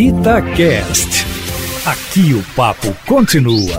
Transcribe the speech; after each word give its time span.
Itacast. 0.00 1.26
Aqui 1.84 2.32
o 2.32 2.42
papo 2.56 2.96
continua. 3.06 3.76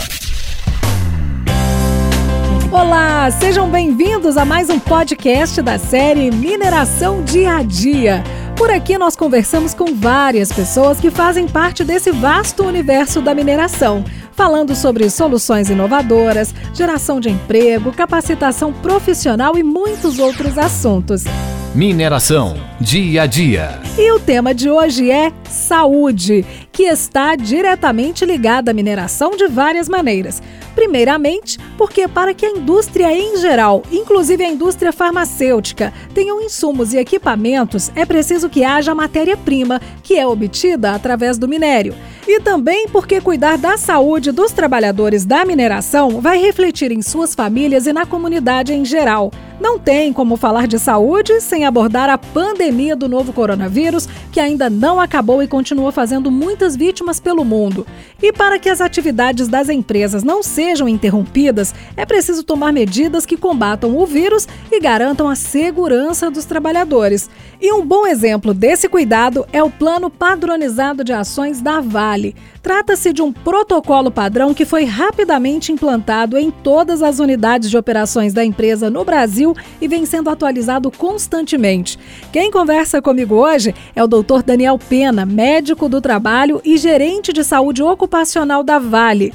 Olá, 2.71 3.32
sejam 3.32 3.67
bem-vindos 3.67 4.38
a 4.38 4.46
mais 4.46 4.70
um 4.70 4.78
podcast 4.78 5.60
da 5.63 5.79
série 5.79 6.29
Mineração 6.29 7.23
Dia 7.23 7.55
a 7.57 7.63
Dia. 7.63 8.23
Por 8.55 8.70
aqui 8.70 8.99
nós 8.99 9.15
conversamos 9.15 9.73
com 9.73 9.96
várias 9.96 10.52
pessoas 10.52 10.99
que 10.99 11.10
fazem 11.10 11.47
parte 11.47 11.84
desse 11.84 12.11
vasto 12.11 12.65
universo 12.65 13.19
da 13.19 13.33
mineração, 13.33 14.05
falando 14.33 14.75
sobre 14.75 15.09
soluções 15.09 15.71
inovadoras, 15.71 16.53
geração 16.71 17.19
de 17.19 17.31
emprego, 17.31 17.91
capacitação 17.91 18.71
profissional 18.71 19.57
e 19.57 19.63
muitos 19.63 20.19
outros 20.19 20.55
assuntos. 20.59 21.23
Mineração, 21.73 22.57
dia 22.81 23.21
a 23.21 23.25
dia. 23.25 23.79
E 23.97 24.11
o 24.11 24.20
tema 24.20 24.53
de 24.53 24.70
hoje 24.70 25.09
é 25.09 25.31
saúde, 25.45 26.45
que 26.71 26.83
está 26.83 27.35
diretamente 27.35 28.25
ligada 28.25 28.71
à 28.71 28.73
mineração 28.73 29.31
de 29.31 29.48
várias 29.48 29.89
maneiras. 29.89 30.41
Primeiramente, 30.73 31.59
porque 31.77 32.07
para 32.07 32.34
que 32.34 32.45
a 32.45 32.52
indústria 32.52 33.12
em 33.12 33.38
geral, 33.38 33.84
inclusive 33.91 34.43
a 34.43 34.49
indústria 34.49 34.93
farmacêutica, 34.93 35.93
tenham 36.13 36.41
insumos 36.41 36.93
e 36.93 36.98
equipamentos, 36.98 37.91
é 37.93 38.05
preciso 38.05 38.49
que 38.49 38.63
haja 38.63 38.95
matéria-prima, 38.95 39.81
que 40.02 40.17
é 40.17 40.26
obtida 40.26 40.93
através 40.93 41.38
do 41.38 41.48
minério. 41.48 41.93
E 42.27 42.39
também 42.39 42.88
porque 42.88 43.20
cuidar 43.20 43.57
da 43.57 43.77
saúde 43.77 44.31
dos 44.31 44.51
trabalhadores 44.51 45.26
da 45.26 45.43
mineração 45.43 46.21
vai 46.21 46.40
refletir 46.40 46.91
em 46.91 47.01
suas 47.01 47.35
famílias 47.35 47.88
e 47.88 47.93
na 47.93 48.05
comunidade 48.05 48.73
em 48.73 48.85
geral. 48.85 49.31
Não 49.59 49.77
tem 49.77 50.12
como 50.13 50.38
falar 50.38 50.67
de 50.67 50.79
saúde 50.79 51.41
sem 51.41 51.65
abordar 51.65 52.09
a 52.09 52.17
pandemia 52.17 52.95
do 52.95 53.07
novo 53.07 53.34
coronavírus, 53.34 54.07
que 54.31 54.40
ainda 54.40 54.70
não 54.70 54.99
acabou 54.99 55.43
e 55.43 55.48
continua 55.48 55.91
fazendo 55.91 56.31
muitas 56.61 56.75
vítimas 56.75 57.20
pelo 57.20 57.43
mundo. 57.43 57.88
E 58.21 58.31
para 58.31 58.59
que 58.59 58.70
as 58.70 58.81
atividades 58.81 59.47
das 59.47 59.67
empresas 59.67 60.23
não 60.23 60.43
sejam 60.43 60.87
interrompidas, 60.87 61.73
é 61.98 62.05
preciso 62.05 62.43
tomar 62.43 62.71
medidas 62.71 63.26
que 63.26 63.35
combatam 63.35 63.98
o 63.98 64.06
vírus 64.06 64.47
e 64.72 64.79
garantam 64.79 65.28
a 65.28 65.35
segurança 65.35 66.29
dos 66.29 66.45
trabalhadores. 66.45 67.29
E 67.59 67.73
um 67.73 67.84
bom 67.84 68.06
exemplo 68.06 68.53
desse 68.53 68.88
cuidado 68.88 69.45
é 69.51 69.63
o 69.63 69.72
Plano 69.72 70.09
Padronizado 70.09 71.03
de 71.03 71.13
Ações 71.13 71.62
da 71.62 71.81
Vale. 71.81 72.35
Trata-se 72.62 73.12
de 73.12 73.23
um 73.23 73.31
protocolo 73.31 74.12
padrão 74.12 74.53
que 74.53 74.66
foi 74.66 74.84
rapidamente 74.84 75.72
implantado 75.72 76.38
em 76.38 76.51
todas 76.51 77.01
as 77.01 77.18
unidades 77.18 77.72
de 77.72 77.78
operações 77.78 78.34
da 78.34 78.46
empresa 78.46 78.88
no 78.90 79.03
Brasil 79.03 79.56
e 79.79 79.88
vem 79.88 80.06
sendo 80.06 80.29
atualizado 80.29 80.91
constantemente. 80.91 81.97
Quem 82.31 82.51
conversa 82.51 83.01
comigo 83.01 83.35
hoje 83.35 83.73
é 83.96 84.03
o 84.03 84.07
Dr. 84.07 84.44
Daniel 84.46 84.78
Pena, 84.78 85.25
médico 85.25 85.90
do 85.90 86.00
trabalho 86.00 86.50
e 86.66 86.78
gerente 86.78 87.31
de 87.31 87.44
saúde 87.44 87.84
ocupacional 87.84 88.63
da 88.63 88.80
Vale. 88.80 89.31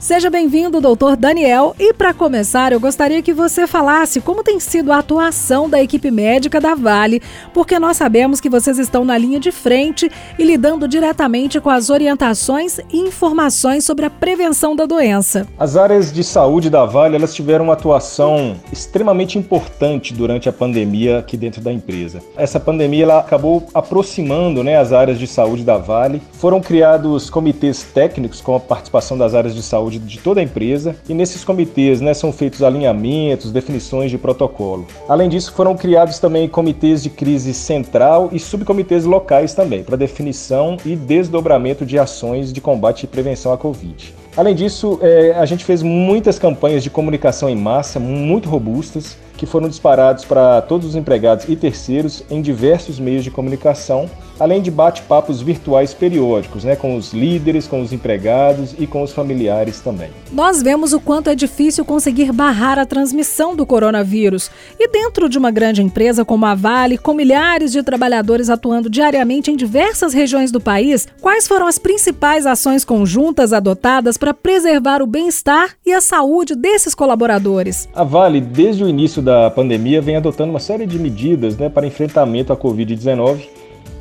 Seja 0.00 0.30
bem-vindo, 0.30 0.80
doutor 0.80 1.14
Daniel. 1.14 1.76
E 1.78 1.92
para 1.92 2.14
começar, 2.14 2.72
eu 2.72 2.80
gostaria 2.80 3.20
que 3.20 3.34
você 3.34 3.66
falasse 3.66 4.18
como 4.18 4.42
tem 4.42 4.58
sido 4.58 4.90
a 4.92 4.98
atuação 4.98 5.68
da 5.68 5.82
equipe 5.82 6.10
médica 6.10 6.58
da 6.58 6.74
Vale, 6.74 7.20
porque 7.52 7.78
nós 7.78 7.98
sabemos 7.98 8.40
que 8.40 8.48
vocês 8.48 8.78
estão 8.78 9.04
na 9.04 9.18
linha 9.18 9.38
de 9.38 9.52
frente 9.52 10.10
e 10.38 10.42
lidando 10.42 10.88
diretamente 10.88 11.60
com 11.60 11.68
as 11.68 11.90
orientações 11.90 12.78
e 12.90 12.96
informações 12.96 13.84
sobre 13.84 14.06
a 14.06 14.10
prevenção 14.10 14.74
da 14.74 14.86
doença. 14.86 15.46
As 15.58 15.76
áreas 15.76 16.10
de 16.10 16.24
saúde 16.24 16.70
da 16.70 16.86
Vale 16.86 17.16
elas 17.16 17.34
tiveram 17.34 17.66
uma 17.66 17.74
atuação 17.74 18.56
extremamente 18.72 19.36
importante 19.36 20.14
durante 20.14 20.48
a 20.48 20.52
pandemia 20.52 21.18
aqui 21.18 21.36
dentro 21.36 21.60
da 21.60 21.70
empresa. 21.70 22.22
Essa 22.38 22.58
pandemia 22.58 23.02
ela 23.02 23.18
acabou 23.18 23.66
aproximando 23.74 24.64
né, 24.64 24.78
as 24.78 24.94
áreas 24.94 25.18
de 25.18 25.26
saúde 25.26 25.62
da 25.62 25.76
Vale. 25.76 26.22
Foram 26.32 26.58
criados 26.58 27.28
comitês 27.28 27.82
técnicos 27.82 28.40
com 28.40 28.54
a 28.54 28.60
participação 28.60 29.18
das 29.18 29.34
áreas 29.34 29.54
de 29.54 29.62
saúde 29.62 29.89
saúde 29.90 29.98
de 29.98 30.18
toda 30.18 30.40
a 30.40 30.42
empresa 30.42 30.94
e 31.08 31.14
nesses 31.14 31.42
comitês 31.42 32.00
né, 32.00 32.14
são 32.14 32.32
feitos 32.32 32.62
alinhamentos, 32.62 33.50
definições 33.50 34.10
de 34.10 34.16
protocolo. 34.16 34.86
Além 35.08 35.28
disso, 35.28 35.52
foram 35.52 35.76
criados 35.76 36.18
também 36.18 36.48
comitês 36.48 37.02
de 37.02 37.10
crise 37.10 37.52
central 37.52 38.28
e 38.32 38.38
subcomitês 38.38 39.04
locais 39.04 39.52
também, 39.52 39.82
para 39.82 39.96
definição 39.96 40.76
e 40.84 40.94
desdobramento 40.94 41.84
de 41.84 41.98
ações 41.98 42.52
de 42.52 42.60
combate 42.60 43.04
e 43.04 43.06
prevenção 43.06 43.52
à 43.52 43.58
Covid. 43.58 44.14
Além 44.36 44.54
disso, 44.54 44.98
é, 45.02 45.32
a 45.32 45.44
gente 45.44 45.64
fez 45.64 45.82
muitas 45.82 46.38
campanhas 46.38 46.84
de 46.84 46.90
comunicação 46.90 47.48
em 47.50 47.56
massa 47.56 47.98
muito 47.98 48.48
robustas, 48.48 49.16
que 49.36 49.46
foram 49.46 49.68
disparados 49.68 50.24
para 50.24 50.60
todos 50.62 50.86
os 50.86 50.94
empregados 50.94 51.48
e 51.48 51.56
terceiros 51.56 52.22
em 52.30 52.40
diversos 52.40 53.00
meios 53.00 53.24
de 53.24 53.30
comunicação, 53.30 54.08
além 54.40 54.62
de 54.62 54.70
bate-papos 54.70 55.42
virtuais 55.42 55.92
periódicos, 55.92 56.64
né, 56.64 56.74
com 56.74 56.96
os 56.96 57.12
líderes, 57.12 57.66
com 57.66 57.82
os 57.82 57.92
empregados 57.92 58.74
e 58.78 58.86
com 58.86 59.02
os 59.02 59.12
familiares 59.12 59.80
também. 59.80 60.08
Nós 60.32 60.62
vemos 60.62 60.94
o 60.94 60.98
quanto 60.98 61.28
é 61.28 61.34
difícil 61.34 61.84
conseguir 61.84 62.32
barrar 62.32 62.78
a 62.78 62.86
transmissão 62.86 63.54
do 63.54 63.66
coronavírus. 63.66 64.50
E 64.78 64.88
dentro 64.88 65.28
de 65.28 65.36
uma 65.36 65.50
grande 65.50 65.82
empresa 65.82 66.24
como 66.24 66.46
a 66.46 66.54
Vale, 66.54 66.96
com 66.96 67.12
milhares 67.12 67.70
de 67.70 67.82
trabalhadores 67.82 68.48
atuando 68.48 68.88
diariamente 68.88 69.50
em 69.50 69.56
diversas 69.56 70.14
regiões 70.14 70.50
do 70.50 70.60
país, 70.60 71.06
quais 71.20 71.46
foram 71.46 71.66
as 71.66 71.78
principais 71.78 72.46
ações 72.46 72.84
conjuntas 72.84 73.52
adotadas 73.52 74.16
para 74.16 74.32
preservar 74.32 75.02
o 75.02 75.06
bem-estar 75.06 75.76
e 75.84 75.92
a 75.92 76.00
saúde 76.00 76.54
desses 76.54 76.94
colaboradores? 76.94 77.88
A 77.94 78.04
Vale, 78.04 78.40
desde 78.40 78.82
o 78.82 78.88
início 78.88 79.20
da 79.20 79.50
pandemia, 79.50 80.00
vem 80.00 80.16
adotando 80.16 80.50
uma 80.50 80.60
série 80.60 80.86
de 80.86 80.98
medidas 80.98 81.56
né, 81.58 81.68
para 81.68 81.86
enfrentamento 81.86 82.52
à 82.52 82.56
Covid-19, 82.56 83.59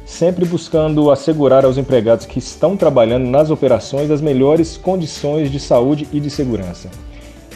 sempre 0.09 0.44
buscando 0.44 1.12
assegurar 1.12 1.64
aos 1.64 1.78
empregados 1.78 2.25
que 2.25 2.40
estão 2.40 2.75
trabalhando 2.75 3.30
nas 3.30 3.52
operações 3.52 4.09
as 4.09 4.20
melhores 4.20 4.75
condições 4.75 5.52
de 5.52 5.59
saúde 5.59 6.08
e 6.12 6.20
de 6.20 6.31
segurança. 6.31 6.90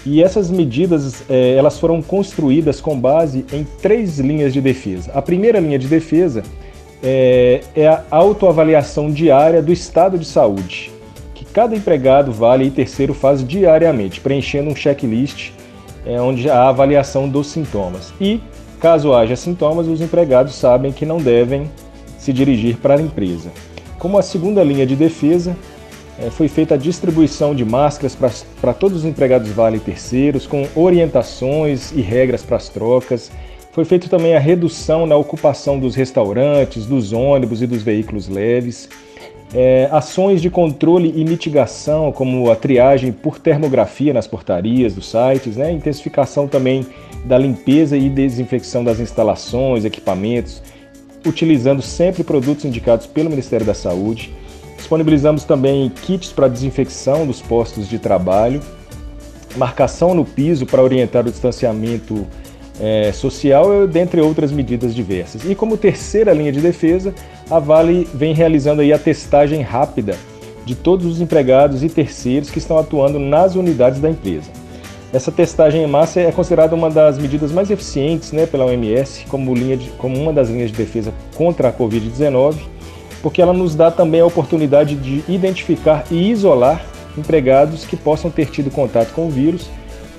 E 0.05 0.21
essas 0.21 0.51
medidas 0.51 1.23
eh, 1.29 1.55
elas 1.57 1.79
foram 1.79 1.99
construídas 1.99 2.79
com 2.79 2.97
base 2.97 3.43
em 3.51 3.63
três 3.81 4.19
linhas 4.19 4.53
de 4.53 4.61
defesa. 4.61 5.11
A 5.15 5.21
primeira 5.21 5.59
linha 5.59 5.79
de 5.79 5.87
defesa 5.87 6.43
é, 7.01 7.61
é 7.75 7.87
a 7.87 8.03
autoavaliação 8.11 9.09
diária 9.11 9.61
do 9.61 9.73
estado 9.73 10.17
de 10.19 10.25
saúde, 10.25 10.91
que 11.33 11.43
cada 11.43 11.75
empregado, 11.75 12.31
vale 12.31 12.65
e 12.65 12.71
terceiro 12.71 13.15
faz 13.15 13.45
diariamente, 13.45 14.21
preenchendo 14.21 14.69
um 14.69 14.75
checklist 14.75 15.51
é, 16.05 16.21
onde 16.21 16.47
há 16.49 16.69
avaliação 16.69 17.27
dos 17.27 17.47
sintomas. 17.47 18.13
E, 18.21 18.39
caso 18.79 19.11
haja 19.11 19.35
sintomas, 19.35 19.87
os 19.87 20.01
empregados 20.01 20.53
sabem 20.53 20.91
que 20.91 21.05
não 21.05 21.17
devem 21.17 21.67
se 22.23 22.33
dirigir 22.33 22.77
para 22.77 22.95
a 22.95 23.01
empresa. 23.01 23.51
Como 23.99 24.17
a 24.17 24.21
segunda 24.21 24.63
linha 24.63 24.85
de 24.85 24.95
defesa, 24.95 25.55
é, 26.19 26.29
foi 26.29 26.47
feita 26.47 26.75
a 26.75 26.77
distribuição 26.77 27.53
de 27.53 27.65
máscaras 27.65 28.15
para 28.61 28.73
todos 28.73 28.99
os 28.99 29.05
empregados 29.05 29.49
Vale 29.49 29.77
e 29.77 29.79
terceiros, 29.79 30.47
com 30.47 30.67
orientações 30.75 31.91
e 31.91 32.01
regras 32.01 32.43
para 32.43 32.57
as 32.57 32.69
trocas. 32.69 33.31
Foi 33.71 33.85
feita 33.85 34.07
também 34.07 34.35
a 34.35 34.39
redução 34.39 35.05
na 35.05 35.15
ocupação 35.15 35.79
dos 35.79 35.95
restaurantes, 35.95 36.85
dos 36.85 37.11
ônibus 37.11 37.61
e 37.61 37.67
dos 37.67 37.81
veículos 37.81 38.27
leves 38.27 38.87
é, 39.53 39.87
ações 39.91 40.41
de 40.41 40.49
controle 40.49 41.13
e 41.15 41.23
mitigação, 41.23 42.11
como 42.11 42.49
a 42.49 42.55
triagem 42.55 43.11
por 43.11 43.37
termografia 43.37 44.11
nas 44.11 44.25
portarias 44.25 44.95
dos 44.95 45.11
sites, 45.11 45.55
né? 45.55 45.71
intensificação 45.71 46.47
também 46.47 46.85
da 47.23 47.37
limpeza 47.37 47.95
e 47.95 48.09
desinfecção 48.09 48.83
das 48.83 48.99
instalações, 48.99 49.85
equipamentos, 49.85 50.61
utilizando 51.25 51.81
sempre 51.81 52.23
produtos 52.23 52.65
indicados 52.65 53.07
pelo 53.07 53.29
Ministério 53.29 53.65
da 53.65 53.73
Saúde. 53.73 54.33
Disponibilizamos 54.77 55.43
também 55.43 55.89
kits 55.89 56.31
para 56.31 56.47
desinfecção 56.47 57.25
dos 57.25 57.41
postos 57.41 57.87
de 57.87 57.97
trabalho, 57.97 58.61
marcação 59.55 60.13
no 60.13 60.25
piso 60.25 60.65
para 60.65 60.81
orientar 60.81 61.25
o 61.25 61.31
distanciamento 61.31 62.27
é, 62.79 63.11
social, 63.11 63.87
dentre 63.87 64.19
outras 64.19 64.51
medidas 64.51 64.93
diversas. 64.93 65.45
E 65.49 65.55
como 65.55 65.77
terceira 65.77 66.33
linha 66.33 66.51
de 66.51 66.59
defesa, 66.59 67.13
a 67.49 67.59
Vale 67.59 68.07
vem 68.13 68.33
realizando 68.33 68.81
aí 68.81 68.91
a 68.91 68.99
testagem 68.99 69.61
rápida 69.61 70.17
de 70.65 70.75
todos 70.75 71.05
os 71.05 71.21
empregados 71.21 71.83
e 71.83 71.89
terceiros 71.89 72.49
que 72.49 72.57
estão 72.57 72.77
atuando 72.77 73.19
nas 73.19 73.55
unidades 73.55 73.99
da 73.99 74.09
empresa. 74.09 74.62
Essa 75.13 75.31
testagem 75.31 75.83
em 75.83 75.87
massa 75.87 76.21
é 76.21 76.31
considerada 76.31 76.75
uma 76.75 76.89
das 76.89 77.19
medidas 77.19 77.51
mais 77.51 77.69
eficientes 77.69 78.31
né, 78.31 78.47
pela 78.47 78.65
OMS 78.65 79.27
como, 79.27 79.53
linha 79.53 79.77
de, 79.77 79.91
como 79.91 80.19
uma 80.19 80.33
das 80.33 80.49
linhas 80.49 80.71
de 80.71 80.77
defesa 80.77 81.13
contra 81.35 81.69
a 81.69 81.71
Covid-19, 81.71 82.55
porque 83.21 83.39
ela 83.39 83.53
nos 83.53 83.75
dá 83.75 83.91
também 83.91 84.21
a 84.21 84.25
oportunidade 84.25 84.95
de 84.95 85.23
identificar 85.31 86.03
e 86.09 86.31
isolar 86.31 86.83
empregados 87.15 87.85
que 87.85 87.95
possam 87.95 88.31
ter 88.31 88.49
tido 88.49 88.71
contato 88.71 89.13
com 89.13 89.27
o 89.27 89.29
vírus, 89.29 89.69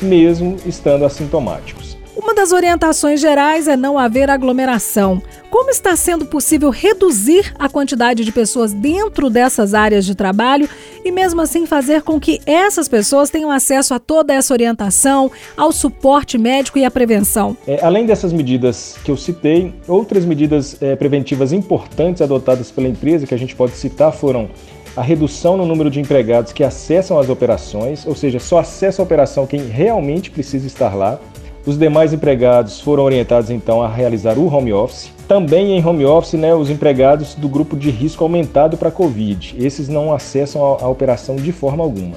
mesmo 0.00 0.58
estando 0.64 1.04
assintomáticos. 1.04 1.93
Uma 2.16 2.32
das 2.32 2.52
orientações 2.52 3.20
gerais 3.20 3.66
é 3.66 3.76
não 3.76 3.98
haver 3.98 4.30
aglomeração. 4.30 5.20
Como 5.50 5.70
está 5.70 5.96
sendo 5.96 6.24
possível 6.24 6.70
reduzir 6.70 7.52
a 7.58 7.68
quantidade 7.68 8.24
de 8.24 8.30
pessoas 8.30 8.72
dentro 8.72 9.28
dessas 9.28 9.74
áreas 9.74 10.06
de 10.06 10.14
trabalho 10.14 10.68
e, 11.04 11.10
mesmo 11.10 11.40
assim, 11.40 11.66
fazer 11.66 12.02
com 12.02 12.20
que 12.20 12.40
essas 12.46 12.88
pessoas 12.88 13.30
tenham 13.30 13.50
acesso 13.50 13.94
a 13.94 13.98
toda 13.98 14.32
essa 14.32 14.52
orientação, 14.52 15.30
ao 15.56 15.72
suporte 15.72 16.38
médico 16.38 16.78
e 16.78 16.84
à 16.84 16.90
prevenção? 16.90 17.56
É, 17.66 17.84
além 17.84 18.06
dessas 18.06 18.32
medidas 18.32 18.96
que 19.04 19.10
eu 19.10 19.16
citei, 19.16 19.74
outras 19.88 20.24
medidas 20.24 20.80
é, 20.80 20.94
preventivas 20.94 21.52
importantes 21.52 22.22
adotadas 22.22 22.70
pela 22.70 22.88
empresa 22.88 23.26
que 23.26 23.34
a 23.34 23.38
gente 23.38 23.56
pode 23.56 23.76
citar 23.76 24.12
foram 24.12 24.48
a 24.96 25.02
redução 25.02 25.56
no 25.56 25.66
número 25.66 25.90
de 25.90 26.00
empregados 26.00 26.52
que 26.52 26.62
acessam 26.62 27.18
as 27.18 27.28
operações, 27.28 28.06
ou 28.06 28.14
seja, 28.14 28.38
só 28.38 28.58
acessa 28.58 29.02
a 29.02 29.04
operação 29.04 29.46
quem 29.46 29.66
realmente 29.66 30.30
precisa 30.30 30.66
estar 30.66 30.94
lá. 30.94 31.18
Os 31.66 31.78
demais 31.78 32.12
empregados 32.12 32.78
foram 32.78 33.04
orientados 33.04 33.48
então 33.48 33.82
a 33.82 33.88
realizar 33.88 34.38
o 34.38 34.54
home 34.54 34.72
office. 34.72 35.10
Também 35.26 35.72
em 35.72 35.84
home 35.84 36.04
office, 36.04 36.34
né, 36.34 36.54
os 36.54 36.68
empregados 36.68 37.34
do 37.34 37.48
grupo 37.48 37.74
de 37.74 37.90
risco 37.90 38.22
aumentado 38.22 38.76
para 38.76 38.90
Covid. 38.90 39.54
Esses 39.58 39.88
não 39.88 40.12
acessam 40.12 40.62
a, 40.62 40.82
a 40.82 40.88
operação 40.88 41.36
de 41.36 41.52
forma 41.52 41.82
alguma. 41.82 42.16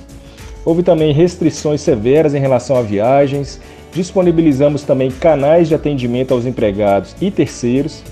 Houve 0.65 0.83
também 0.83 1.13
restrições 1.13 1.79
severas 1.79 2.33
em 2.33 2.39
relação 2.39 2.75
a 2.75 2.81
viagens. 2.81 3.57
Disponibilizamos 3.93 4.83
também 4.83 5.09
canais 5.09 5.69
de 5.69 5.75
atendimento 5.75 6.33
aos 6.33 6.45
empregados 6.45 7.15
e 7.21 7.31
terceiros 7.31 8.03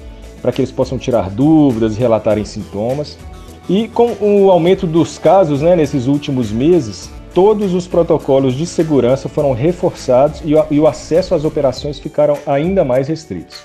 para 0.42 0.54
que 0.54 0.62
eles 0.62 0.72
possam 0.72 0.98
tirar 0.98 1.30
dúvidas 1.30 1.98
e 1.98 2.00
relatarem 2.00 2.46
sintomas. 2.46 3.18
E 3.68 3.90
com 3.90 4.16
o 4.22 4.52
aumento 4.52 4.88
dos 4.88 5.18
casos 5.18 5.62
né, 5.62 5.76
nesses 5.76 6.08
últimos 6.08 6.50
meses, 6.50 7.10
todos 7.36 7.74
os 7.74 7.86
protocolos 7.86 8.54
de 8.54 8.66
segurança 8.66 9.28
foram 9.28 9.52
reforçados 9.52 10.42
e 10.46 10.56
o, 10.56 10.66
e 10.72 10.80
o 10.80 10.88
acesso 10.88 11.36
às 11.36 11.44
operações 11.44 12.00
ficaram 12.00 12.38
ainda 12.48 12.86
mais 12.86 13.10
restritos. 13.10 13.62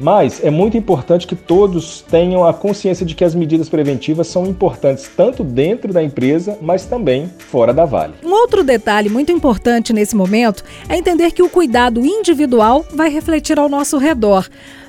Mas 0.00 0.42
é 0.44 0.50
muito 0.50 0.76
importante 0.76 1.26
que 1.26 1.36
todos 1.36 2.02
tenham 2.02 2.46
a 2.46 2.52
consciência 2.52 3.04
de 3.04 3.14
que 3.14 3.24
as 3.24 3.34
medidas 3.34 3.68
preventivas 3.68 4.26
são 4.26 4.46
importantes 4.46 5.10
tanto 5.14 5.44
dentro 5.44 5.92
da 5.92 6.02
empresa, 6.02 6.58
mas 6.60 6.84
também 6.84 7.30
fora 7.38 7.72
da 7.72 7.84
Vale. 7.84 8.14
Um 8.22 8.32
outro 8.32 8.62
detalhe 8.64 9.08
muito 9.08 9.32
importante 9.32 9.92
nesse 9.92 10.16
momento 10.16 10.64
é 10.88 10.96
entender 10.96 11.30
que 11.32 11.42
o 11.42 11.48
cuidado 11.48 12.04
individual 12.04 12.84
vai 12.94 13.10
refletir 13.10 13.58
ao 13.58 13.68
nosso 13.68 13.96
redor. 13.96 14.46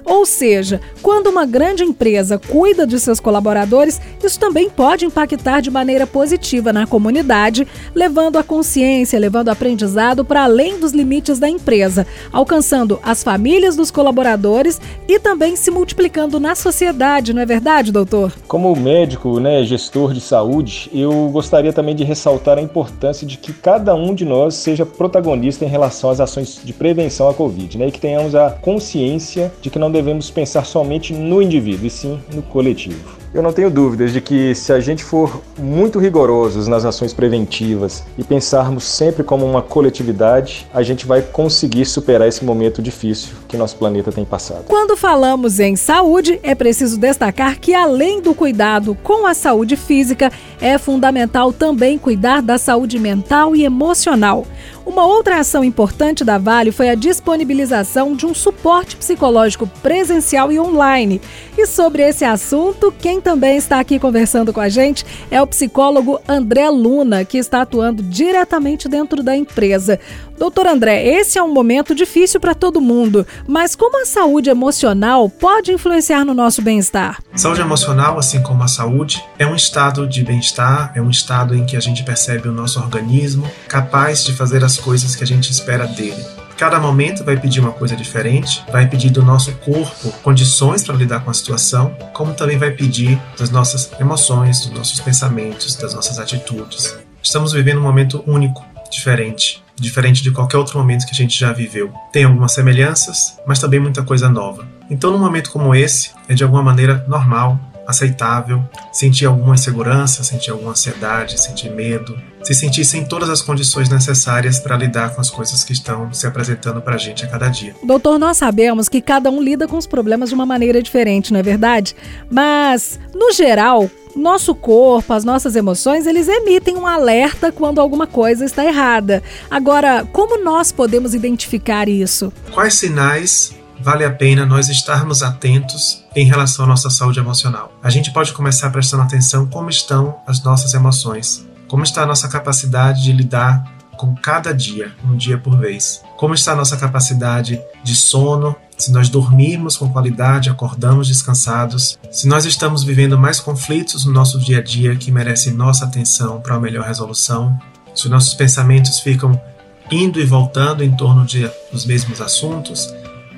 Ou 0.07 0.25
seja, 0.25 0.79
quando 1.01 1.27
uma 1.27 1.45
grande 1.45 1.83
empresa 1.83 2.39
cuida 2.39 2.87
de 2.87 2.97
seus 2.97 3.19
colaboradores, 3.19 3.99
isso 4.23 4.39
também 4.39 4.69
pode 4.69 5.05
impactar 5.05 5.59
de 5.61 5.69
maneira 5.69 6.07
positiva 6.07 6.71
na 6.71 6.87
comunidade, 6.87 7.67
levando 7.93 8.37
a 8.37 8.43
consciência, 8.43 9.19
levando 9.19 9.49
o 9.49 9.51
aprendizado 9.51 10.23
para 10.23 10.45
além 10.45 10.79
dos 10.79 10.93
limites 10.93 11.39
da 11.39 11.49
empresa, 11.49 12.07
alcançando 12.31 12.99
as 13.03 13.21
famílias 13.21 13.75
dos 13.75 13.91
colaboradores 13.91 14.79
e 15.09 15.19
também 15.19 15.57
se 15.57 15.69
multiplicando 15.69 16.39
na 16.39 16.55
sociedade, 16.55 17.33
não 17.33 17.41
é 17.41 17.45
verdade, 17.45 17.91
doutor? 17.91 18.31
Como 18.47 18.73
médico, 18.77 19.41
né, 19.41 19.63
gestor 19.63 20.13
de 20.13 20.21
saúde, 20.21 20.89
eu 20.93 21.29
gostaria 21.29 21.73
também 21.73 21.93
de 21.93 22.05
ressaltar 22.05 22.57
a 22.57 22.61
importância 22.61 23.27
de 23.27 23.37
que 23.37 23.51
cada 23.51 23.93
um 23.93 24.15
de 24.15 24.23
nós 24.23 24.55
seja 24.55 24.85
protagonista 24.85 25.65
em 25.65 25.67
relação 25.67 26.09
às 26.09 26.21
ações 26.21 26.61
de 26.63 26.71
prevenção 26.71 27.27
à 27.27 27.33
Covid, 27.33 27.77
né, 27.77 27.87
e 27.89 27.91
que 27.91 27.99
tenhamos 27.99 28.35
a 28.35 28.51
consciência 28.51 29.51
de 29.61 29.69
que 29.69 29.77
não 29.77 29.91
devemos 29.97 30.29
pensar 30.29 30.63
somente 30.63 31.11
no 31.11 31.41
indivíduo, 31.41 31.87
e 31.87 31.89
sim 31.89 32.19
no 32.31 32.43
coletivo. 32.43 33.17
Eu 33.33 33.43
não 33.43 33.51
tenho 33.51 33.69
dúvidas 33.69 34.13
de 34.13 34.21
que 34.21 34.55
se 34.55 34.71
a 34.71 34.79
gente 34.79 35.03
for 35.03 35.41
muito 35.57 35.99
rigorosos 35.99 36.67
nas 36.67 36.85
ações 36.85 37.13
preventivas 37.13 38.03
e 38.17 38.23
pensarmos 38.23 38.85
sempre 38.85 39.23
como 39.23 39.45
uma 39.45 39.61
coletividade, 39.61 40.65
a 40.73 40.81
gente 40.81 41.05
vai 41.05 41.21
conseguir 41.21 41.85
superar 41.85 42.27
esse 42.27 42.45
momento 42.45 42.81
difícil 42.81 43.35
que 43.47 43.57
nosso 43.57 43.75
planeta 43.75 44.11
tem 44.11 44.23
passado. 44.23 44.65
Quando 44.67 44.95
falamos 44.95 45.59
em 45.59 45.75
saúde, 45.75 46.39
é 46.41 46.55
preciso 46.55 46.97
destacar 46.97 47.59
que 47.59 47.73
além 47.73 48.21
do 48.21 48.33
cuidado 48.33 48.97
com 49.03 49.27
a 49.27 49.33
saúde 49.33 49.75
física, 49.75 50.31
é 50.61 50.77
fundamental 50.77 51.51
também 51.51 51.97
cuidar 51.97 52.41
da 52.41 52.57
saúde 52.57 52.97
mental 52.97 53.55
e 53.55 53.63
emocional. 53.63 54.45
Uma 54.87 55.05
outra 55.05 55.39
ação 55.39 55.65
importante 55.65 56.23
da 56.23 56.37
Vale 56.37 56.71
foi 56.71 56.89
a 56.89 56.95
disponibilização 56.95 58.15
de 58.15 58.25
um 58.25 58.33
suporte 58.33 58.95
psicológico 58.95 59.67
presencial 59.83 60.49
e 60.49 60.57
online. 60.57 61.21
E 61.57 61.65
sobre 61.67 62.03
esse 62.03 62.23
assunto, 62.23 62.93
quem 62.97 63.16
também 63.21 63.57
está 63.57 63.79
aqui 63.79 63.99
conversando 63.99 64.53
com 64.53 64.59
a 64.59 64.69
gente 64.69 65.05
é 65.29 65.41
o 65.41 65.47
psicólogo 65.47 66.19
André 66.27 66.69
Luna, 66.69 67.25
que 67.25 67.37
está 67.37 67.61
atuando 67.61 68.03
diretamente 68.03 68.87
dentro 68.87 69.23
da 69.23 69.35
empresa. 69.35 69.99
Doutor 70.37 70.67
André, 70.67 71.03
esse 71.03 71.37
é 71.37 71.43
um 71.43 71.51
momento 71.51 71.95
difícil 71.95 72.39
para 72.39 72.53
todo 72.53 72.79
mundo, 72.79 73.25
mas 73.47 73.75
como 73.75 74.01
a 74.01 74.05
saúde 74.05 74.49
emocional 74.49 75.29
pode 75.29 75.71
influenciar 75.71 76.23
no 76.23 76.33
nosso 76.33 76.61
bem-estar? 76.61 77.21
Saúde 77.35 77.61
emocional, 77.61 78.19
assim 78.19 78.41
como 78.41 78.63
a 78.63 78.67
saúde, 78.67 79.23
é 79.39 79.47
um 79.47 79.55
estado 79.55 80.07
de 80.07 80.23
bem-estar, 80.23 80.91
é 80.95 81.01
um 81.01 81.09
estado 81.09 81.55
em 81.55 81.65
que 81.65 81.75
a 81.75 81.79
gente 81.79 82.03
percebe 82.03 82.47
o 82.47 82.53
nosso 82.53 82.79
organismo 82.79 83.49
capaz 83.67 84.23
de 84.23 84.33
fazer 84.33 84.63
as 84.63 84.77
coisas 84.77 85.15
que 85.15 85.23
a 85.23 85.27
gente 85.27 85.51
espera 85.51 85.87
dele. 85.87 86.46
Cada 86.57 86.79
momento 86.79 87.23
vai 87.23 87.37
pedir 87.37 87.59
uma 87.59 87.71
coisa 87.71 87.95
diferente, 87.95 88.63
vai 88.71 88.87
pedir 88.87 89.11
do 89.11 89.21
nosso 89.21 89.53
corpo 89.57 90.11
condições 90.23 90.83
para 90.83 90.95
lidar 90.95 91.19
com 91.19 91.29
a 91.29 91.33
situação, 91.33 91.95
como 92.13 92.33
também 92.33 92.57
vai 92.57 92.71
pedir 92.71 93.19
das 93.37 93.51
nossas 93.51 93.91
emoções, 93.99 94.61
dos 94.61 94.71
nossos 94.71 94.99
pensamentos, 94.99 95.75
das 95.75 95.93
nossas 95.93 96.17
atitudes. 96.17 96.97
Estamos 97.21 97.53
vivendo 97.53 97.77
um 97.77 97.83
momento 97.83 98.23
único, 98.25 98.65
diferente, 98.89 99.63
diferente 99.75 100.23
de 100.23 100.31
qualquer 100.31 100.57
outro 100.57 100.79
momento 100.79 101.05
que 101.05 101.11
a 101.11 101.15
gente 101.15 101.39
já 101.39 101.53
viveu. 101.53 101.93
Tem 102.11 102.23
algumas 102.23 102.53
semelhanças, 102.53 103.37
mas 103.45 103.59
também 103.59 103.79
muita 103.79 104.01
coisa 104.01 104.27
nova. 104.27 104.67
Então, 104.89 105.11
num 105.11 105.19
momento 105.19 105.51
como 105.51 105.75
esse, 105.75 106.09
é 106.27 106.33
de 106.33 106.43
alguma 106.43 106.63
maneira 106.63 107.05
normal 107.07 107.59
aceitável, 107.87 108.61
sentir 108.91 109.25
alguma 109.25 109.55
insegurança, 109.55 110.21
sentir 110.23 110.51
alguma 110.51 110.71
ansiedade, 110.71 111.39
sentir 111.39 111.71
medo, 111.71 112.17
se 112.43 112.53
sentir 112.53 112.83
sem 112.83 113.05
todas 113.05 113.29
as 113.29 113.41
condições 113.41 113.87
necessárias 113.87 114.59
para 114.59 114.75
lidar 114.75 115.15
com 115.15 115.21
as 115.21 115.29
coisas 115.29 115.63
que 115.63 115.71
estão 115.71 116.11
se 116.11 116.27
apresentando 116.27 116.81
para 116.81 116.95
a 116.95 116.97
gente 116.97 117.23
a 117.23 117.27
cada 117.27 117.47
dia. 117.47 117.73
Doutor, 117.81 118.19
nós 118.19 118.37
sabemos 118.37 118.89
que 118.89 119.01
cada 119.01 119.31
um 119.31 119.41
lida 119.41 119.67
com 119.67 119.77
os 119.77 119.87
problemas 119.87 120.29
de 120.29 120.35
uma 120.35 120.45
maneira 120.45 120.83
diferente, 120.83 121.31
não 121.31 121.39
é 121.39 121.43
verdade? 121.43 121.95
Mas, 122.29 122.99
no 123.15 123.31
geral, 123.31 123.89
nosso 124.15 124.53
corpo, 124.53 125.13
as 125.13 125.23
nossas 125.23 125.55
emoções, 125.55 126.05
eles 126.05 126.27
emitem 126.27 126.75
um 126.75 126.87
alerta 126.87 127.51
quando 127.51 127.79
alguma 127.79 128.07
coisa 128.07 128.43
está 128.43 128.65
errada. 128.65 129.23
Agora, 129.49 130.05
como 130.11 130.43
nós 130.43 130.71
podemos 130.71 131.13
identificar 131.13 131.87
isso? 131.87 132.33
Quais 132.51 132.73
sinais 132.73 133.55
vale 133.87 134.03
a 134.03 134.11
pena 134.11 134.45
nós 134.45 134.67
estarmos 134.67 135.23
atentos 135.23 136.03
em 136.13 136.25
relação 136.25 136.65
à 136.65 136.67
nossa 136.67 136.89
saúde 136.89 137.21
emocional. 137.21 137.71
A 137.81 137.89
gente 137.89 138.11
pode 138.11 138.33
começar 138.33 138.69
prestando 138.69 139.03
atenção 139.03 139.45
como 139.45 139.69
estão 139.69 140.17
as 140.27 140.43
nossas 140.43 140.73
emoções, 140.73 141.47
como 141.69 141.83
está 141.83 142.03
a 142.03 142.05
nossa 142.05 142.27
capacidade 142.27 143.01
de 143.01 143.13
lidar 143.13 143.63
com 143.95 144.13
cada 144.13 144.53
dia, 144.53 144.93
um 145.05 145.15
dia 145.15 145.37
por 145.37 145.57
vez. 145.57 146.01
Como 146.17 146.33
está 146.33 146.51
a 146.51 146.55
nossa 146.57 146.75
capacidade 146.75 147.61
de 147.81 147.95
sono, 147.95 148.57
se 148.77 148.91
nós 148.91 149.07
dormirmos 149.07 149.77
com 149.77 149.89
qualidade, 149.89 150.49
acordamos 150.49 151.07
descansados, 151.07 151.97
se 152.11 152.27
nós 152.27 152.43
estamos 152.43 152.83
vivendo 152.83 153.17
mais 153.17 153.39
conflitos 153.39 154.03
no 154.03 154.11
nosso 154.11 154.37
dia 154.37 154.57
a 154.57 154.61
dia 154.61 154.97
que 154.97 155.13
merecem 155.13 155.53
nossa 155.53 155.85
atenção 155.85 156.41
para 156.41 156.55
uma 156.55 156.59
melhor 156.59 156.85
resolução, 156.85 157.57
se 157.95 158.09
nossos 158.09 158.33
pensamentos 158.33 158.99
ficam 158.99 159.41
indo 159.89 160.19
e 160.19 160.25
voltando 160.25 160.83
em 160.83 160.91
torno 160.91 161.25
de, 161.25 161.49
dos 161.71 161.85
mesmos 161.85 162.19
assuntos, 162.19 162.93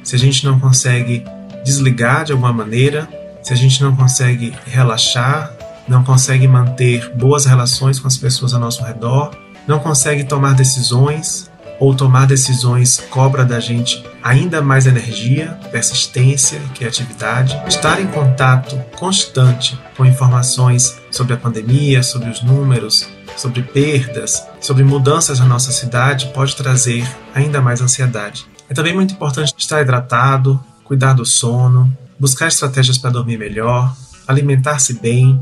se 0.09 0.15
a 0.15 0.17
gente 0.17 0.43
não 0.43 0.59
consegue 0.59 1.23
desligar 1.63 2.25
de 2.25 2.31
alguma 2.31 2.51
maneira, 2.51 3.07
se 3.43 3.53
a 3.53 3.55
gente 3.55 3.79
não 3.83 3.95
consegue 3.95 4.51
relaxar, 4.65 5.53
não 5.87 6.03
consegue 6.03 6.47
manter 6.47 7.13
boas 7.13 7.45
relações 7.45 7.99
com 7.99 8.07
as 8.07 8.17
pessoas 8.17 8.55
ao 8.55 8.59
nosso 8.59 8.83
redor, 8.83 9.37
não 9.67 9.77
consegue 9.77 10.23
tomar 10.23 10.55
decisões, 10.55 11.51
ou 11.79 11.93
tomar 11.93 12.25
decisões 12.25 12.99
cobra 13.11 13.45
da 13.45 13.59
gente 13.59 14.03
ainda 14.23 14.63
mais 14.63 14.87
energia, 14.87 15.59
persistência, 15.71 16.59
criatividade, 16.73 17.61
estar 17.67 18.01
em 18.01 18.07
contato 18.07 18.75
constante 18.97 19.79
com 19.95 20.03
informações 20.07 20.99
sobre 21.11 21.35
a 21.35 21.37
pandemia, 21.37 22.01
sobre 22.01 22.31
os 22.31 22.41
números, 22.41 23.07
sobre 23.37 23.61
perdas, 23.61 24.43
sobre 24.59 24.83
mudanças 24.83 25.39
na 25.39 25.45
nossa 25.45 25.71
cidade 25.71 26.31
pode 26.33 26.55
trazer 26.55 27.07
ainda 27.35 27.61
mais 27.61 27.79
ansiedade. 27.79 28.47
É 28.69 28.73
também 28.73 28.93
muito 28.93 29.13
importante 29.13 29.53
estar 29.57 29.81
hidratado, 29.81 30.63
cuidar 30.83 31.13
do 31.13 31.25
sono, 31.25 31.91
buscar 32.19 32.47
estratégias 32.47 32.97
para 32.97 33.09
dormir 33.09 33.37
melhor, 33.37 33.95
alimentar-se 34.27 34.93
bem, 34.93 35.41